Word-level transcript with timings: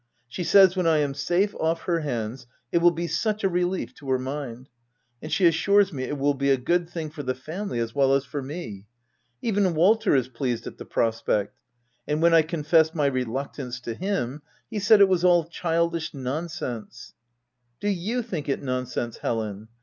She 0.27 0.43
says 0.43 0.75
when 0.75 0.87
I 0.87 0.97
am 0.97 1.13
safe 1.13 1.53
off 1.59 1.83
her 1.83 1.99
hands 1.99 2.47
it 2.71 2.79
will 2.79 2.89
be 2.89 3.05
such 3.05 3.43
a 3.43 3.47
relief 3.47 3.93
to 3.97 4.09
her 4.09 4.17
mind; 4.17 4.67
and 5.21 5.31
she 5.31 5.45
assures 5.45 5.93
me 5.93 6.05
it 6.05 6.17
will 6.17 6.33
be 6.33 6.49
a 6.49 6.57
good 6.57 6.89
thing 6.89 7.11
for 7.11 7.21
the 7.21 7.35
family 7.35 7.77
as 7.77 7.93
well 7.93 8.15
as 8.15 8.25
for 8.25 8.41
me. 8.41 8.87
Even 9.43 9.75
Walter 9.75 10.15
is 10.15 10.27
pleased 10.27 10.65
at 10.65 10.79
the 10.79 10.85
pros 10.85 11.21
pect, 11.21 11.55
and 12.07 12.19
when 12.19 12.33
I 12.33 12.41
confessed 12.41 12.95
my 12.95 13.05
reluctance 13.05 13.79
to 13.81 13.93
him, 13.93 14.41
he 14.71 14.79
said 14.79 15.01
it 15.01 15.07
was 15.07 15.23
all 15.23 15.43
childish 15.43 16.15
nonsense. 16.15 17.13
Do 17.79 17.87
you 17.87 18.23
think 18.23 18.49
it 18.49 18.63
nonsense, 18.63 19.17
Helen? 19.17 19.67